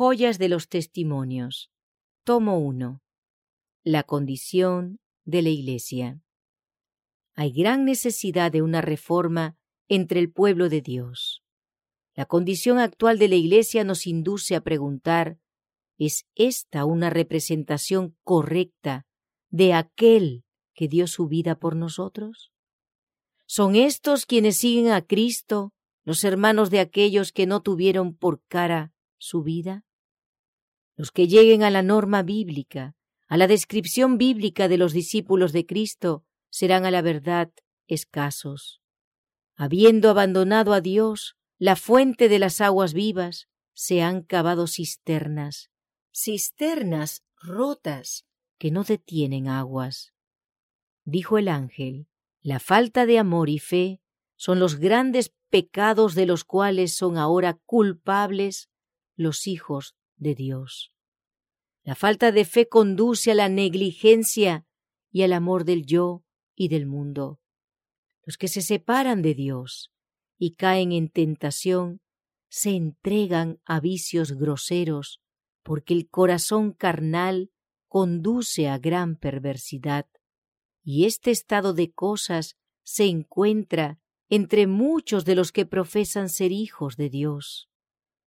[0.00, 1.72] Joyas de los Testimonios.
[2.22, 3.02] Tomo 1.
[3.82, 6.22] La condición de la Iglesia.
[7.34, 9.58] Hay gran necesidad de una reforma
[9.88, 11.42] entre el pueblo de Dios.
[12.14, 15.40] La condición actual de la Iglesia nos induce a preguntar,
[15.98, 19.04] ¿es esta una representación correcta
[19.50, 20.44] de aquel
[20.74, 22.52] que dio su vida por nosotros?
[23.46, 25.72] ¿Son estos quienes siguen a Cristo,
[26.04, 29.86] los hermanos de aquellos que no tuvieron por cara su vida?
[30.98, 32.96] Los que lleguen a la norma bíblica,
[33.28, 37.52] a la descripción bíblica de los discípulos de Cristo, serán a la verdad
[37.86, 38.82] escasos.
[39.54, 45.70] Habiendo abandonado a Dios, la fuente de las aguas vivas, se han cavado cisternas,
[46.12, 48.26] cisternas rotas
[48.58, 50.12] que no detienen aguas.
[51.04, 52.08] Dijo el ángel,
[52.40, 54.00] la falta de amor y fe
[54.34, 58.68] son los grandes pecados de los cuales son ahora culpables
[59.14, 60.92] los hijos de Dios.
[61.82, 64.66] La falta de fe conduce a la negligencia
[65.10, 67.40] y al amor del yo y del mundo.
[68.24, 69.90] Los que se separan de Dios
[70.38, 72.00] y caen en tentación
[72.50, 75.20] se entregan a vicios groseros,
[75.62, 77.50] porque el corazón carnal
[77.88, 80.06] conduce a gran perversidad.
[80.82, 86.96] Y este estado de cosas se encuentra entre muchos de los que profesan ser hijos
[86.96, 87.68] de Dios.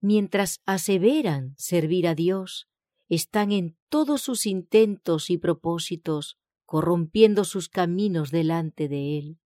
[0.00, 2.68] Mientras aseveran servir a Dios,
[3.08, 9.38] están en todos sus intentos y propósitos corrompiendo sus caminos delante de Él.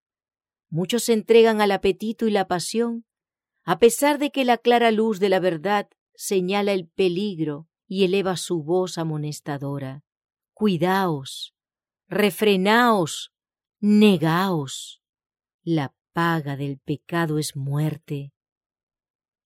[0.69, 3.05] Muchos se entregan al apetito y la pasión,
[3.63, 8.35] a pesar de que la clara luz de la verdad señala el peligro y eleva
[8.35, 10.03] su voz amonestadora.
[10.53, 11.55] Cuidaos,
[12.07, 13.31] refrenaos,
[13.79, 15.01] negaos.
[15.63, 18.32] La paga del pecado es muerte.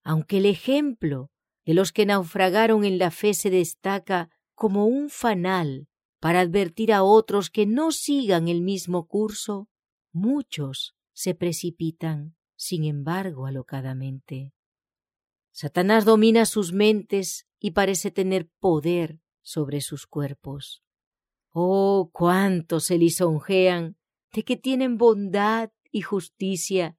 [0.08, 1.32] Aunque el ejemplo
[1.66, 5.90] de los que naufragaron en la fe se destaca como un fanal
[6.22, 9.68] para advertir a otros que no sigan el mismo curso,
[10.14, 14.54] muchos se precipitan, sin embargo, alocadamente.
[15.52, 20.86] Satanás domina sus mentes y parece tener poder sobre sus cuerpos.
[21.52, 23.98] Oh, cuántos se lisonjean
[24.32, 26.98] de que tienen bondad y justicia,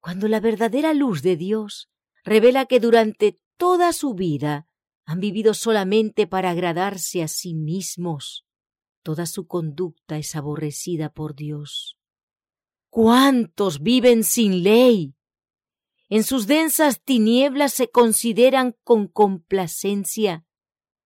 [0.00, 1.88] cuando la verdadera luz de Dios
[2.24, 4.66] revela que durante toda su vida
[5.04, 8.46] han vivido solamente para agradarse a sí mismos.
[9.02, 11.98] Toda su conducta es aborrecida por Dios.
[12.88, 15.14] ¿Cuántos viven sin ley?
[16.08, 20.44] En sus densas tinieblas se consideran con complacencia,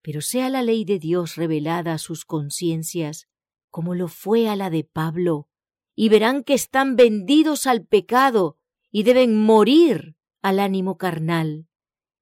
[0.03, 3.29] pero sea la ley de Dios revelada a sus conciencias,
[3.71, 5.49] como lo fue a la de Pablo,
[5.95, 8.59] y verán que están vendidos al pecado
[8.91, 11.67] y deben morir al ánimo carnal.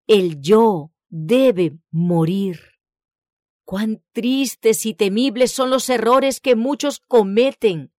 [0.07, 2.61] El yo debe morir.
[3.65, 7.93] Cuán tristes y temibles son los errores que muchos cometen.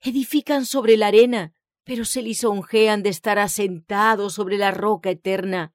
[0.00, 1.54] Edifican sobre la arena,
[1.84, 5.74] pero se lisonjean de estar asentados sobre la roca eterna.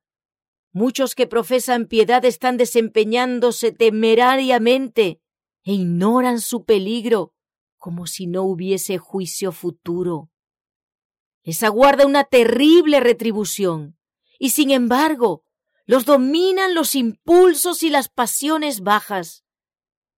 [0.71, 5.21] Muchos que profesan piedad están desempeñándose temerariamente
[5.63, 7.33] e ignoran su peligro,
[7.77, 10.31] como si no hubiese juicio futuro.
[11.45, 13.97] Les aguarda una terrible retribución,
[14.39, 15.43] y sin embargo
[15.85, 19.45] los dominan los impulsos y las pasiones bajas.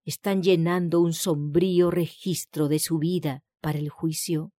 [0.06, 4.54] Están llenando un sombrío registro de su vida para el juicio.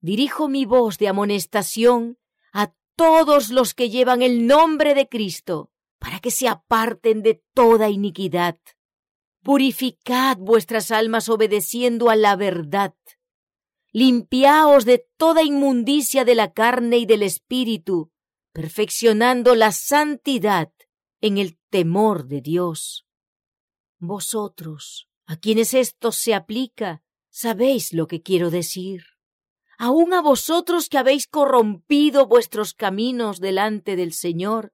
[0.00, 2.18] Dirijo mi voz de amonestación
[2.54, 7.90] a todos los que llevan el nombre de Cristo, para que se aparten de toda
[7.90, 8.58] iniquidad.
[9.42, 12.94] Purificad vuestras almas obedeciendo a la verdad.
[13.92, 18.10] Limpiaos de toda inmundicia de la carne y del espíritu,
[18.52, 20.72] perfeccionando la santidad
[21.20, 23.06] en el temor de Dios.
[23.98, 29.04] Vosotros, a quienes esto se aplica, sabéis lo que quiero decir.
[29.78, 34.72] Aun a vosotros que habéis corrompido vuestros caminos delante del Señor,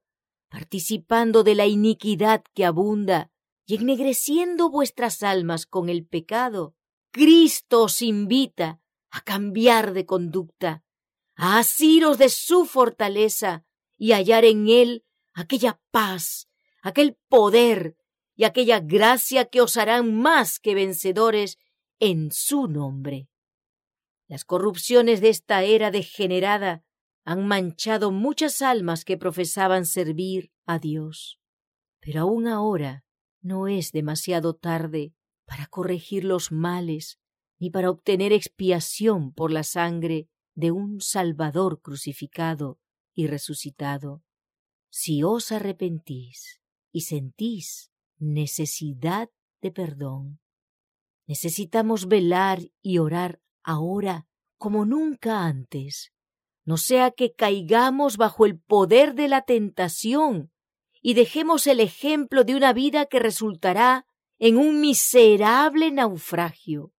[0.49, 3.31] participando de la iniquidad que abunda
[3.65, 6.75] y ennegreciendo vuestras almas con el pecado,
[7.11, 8.81] Cristo os invita
[9.13, 10.83] a cambiar de conducta,
[11.35, 13.63] a asiros de su fortaleza
[13.95, 16.49] y hallar en él aquella paz,
[16.81, 17.95] aquel poder
[18.35, 21.59] y aquella gracia que os harán más que vencedores
[21.99, 23.29] en su nombre.
[24.27, 26.83] Las corrupciones de esta era degenerada
[27.23, 31.39] han manchado muchas almas que profesaban servir a Dios.
[31.99, 33.05] Pero aún ahora
[33.41, 35.13] no es demasiado tarde
[35.45, 37.19] para corregir los males
[37.59, 42.79] ni para obtener expiación por la sangre de un Salvador crucificado
[43.13, 44.23] y resucitado.
[44.89, 46.61] Si os arrepentís
[46.91, 49.29] y sentís necesidad
[49.61, 50.39] de perdón.
[51.25, 54.27] Necesitamos velar y orar ahora
[54.57, 56.13] como nunca antes,
[56.65, 60.51] no sea que caigamos bajo el poder de la tentación
[61.01, 64.05] y dejemos el ejemplo de una vida que resultará
[64.39, 66.92] en un miserable naufragio.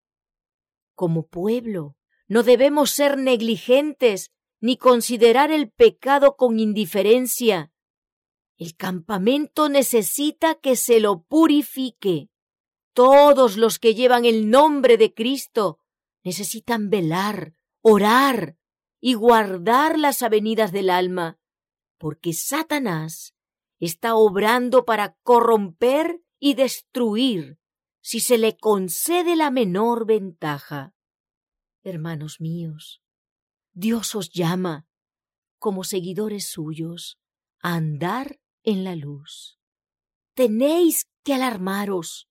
[0.94, 1.96] Como pueblo,
[2.28, 4.30] no debemos ser negligentes
[4.60, 7.72] ni considerar el pecado con indiferencia.
[8.56, 12.30] El campamento necesita que se lo purifique.
[12.92, 15.80] Todos los que llevan el nombre de Cristo
[16.22, 18.56] necesitan velar, orar
[19.00, 21.38] y guardar las avenidas del alma,
[21.98, 23.34] porque Satanás
[23.80, 27.58] está obrando para corromper y destruir
[28.04, 30.94] si se le concede la menor ventaja.
[31.82, 33.00] Hermanos míos,
[33.72, 34.86] Dios os llama,
[35.58, 37.18] como seguidores suyos,
[37.60, 39.58] a andar en la luz.
[40.34, 42.28] Tenéis que alarmaros.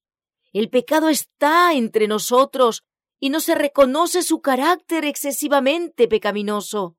[0.52, 2.84] El pecado está entre nosotros
[3.20, 6.98] y no se reconoce su carácter excesivamente pecaminoso.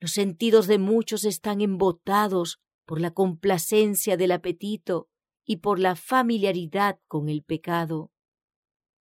[0.00, 5.10] Los sentidos de muchos están embotados por la complacencia del apetito
[5.44, 8.10] y por la familiaridad con el pecado.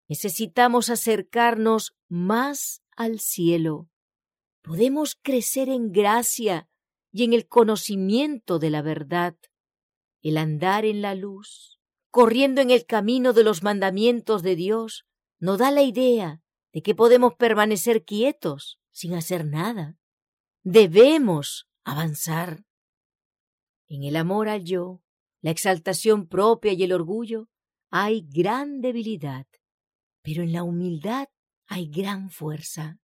[0.08, 3.90] Necesitamos acercarnos más al cielo.
[4.62, 6.70] Podemos crecer en gracia
[7.12, 9.36] y en el conocimiento de la verdad
[10.24, 11.80] el andar en la luz,
[12.10, 15.06] corriendo en el camino de los mandamientos de Dios,
[15.38, 16.42] no da la idea
[16.72, 19.98] de que podemos permanecer quietos sin hacer nada.
[20.64, 22.64] Debemos avanzar.
[23.90, 25.03] En el amor al yo,
[25.44, 27.50] la exaltación propia y el orgullo,
[27.92, 29.46] hay gran debilidad,
[30.24, 31.28] pero en la humildad
[31.68, 32.98] hay gran fuerza.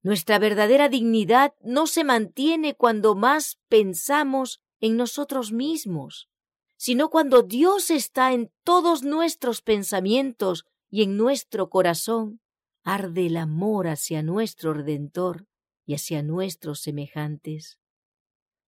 [0.00, 6.30] Nuestra verdadera dignidad no se mantiene cuando más pensamos en nosotros mismos,
[6.76, 12.40] sino cuando Dios está en todos nuestros pensamientos y en nuestro corazón,
[12.84, 15.48] arde el amor hacia nuestro Redentor
[15.84, 17.79] y hacia nuestros semejantes.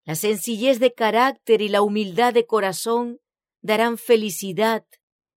[0.05, 3.21] La sencillez de carácter y la humildad de corazón
[3.61, 4.85] darán felicidad,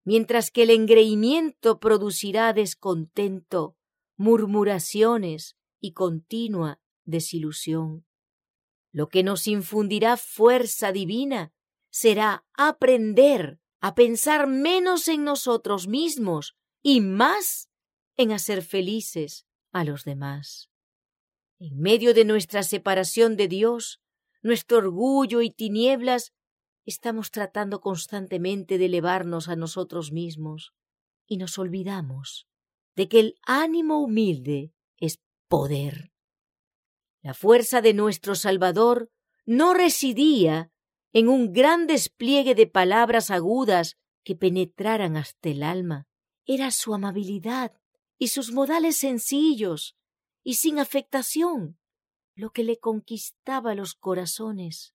[0.03, 3.77] mientras que el engreimiento producirá descontento,
[4.17, 8.06] murmuraciones y continua desilusión.
[8.91, 11.53] Lo que nos infundirá fuerza divina
[11.91, 17.69] será aprender a pensar menos en nosotros mismos y más
[18.17, 20.71] en hacer felices a los demás.
[21.59, 24.01] En medio de nuestra separación de Dios,
[24.45, 26.31] nuestro orgullo y tinieblas,
[26.86, 30.71] estamos tratando constantemente de elevarnos a nosotros mismos
[31.25, 32.47] y nos olvidamos
[32.95, 36.12] de que el ánimo humilde es poder.
[37.24, 39.09] La fuerza de nuestro Salvador
[39.45, 40.69] no residía
[41.12, 46.06] en un gran despliegue de palabras agudas que penetraran hasta el alma.
[46.45, 47.74] Era su amabilidad
[48.19, 49.98] y sus modales sencillos
[50.44, 51.80] y sin afectación
[52.36, 54.94] lo que le conquistaba los corazones.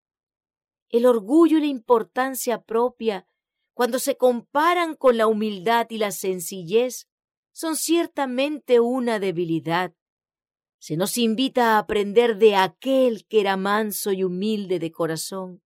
[0.89, 3.27] El orgullo y la importancia propia,
[3.75, 7.09] cuando se comparan con la humildad y la sencillez,
[7.53, 9.95] son ciertamente una debilidad,
[10.81, 15.63] se nos invita a aprender de aquel que era manso y humilde de corazón.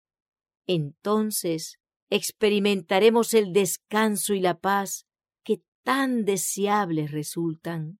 [0.65, 1.79] Entonces
[2.09, 5.05] experimentaremos el descanso y la paz
[5.43, 7.99] que tan deseables resultan.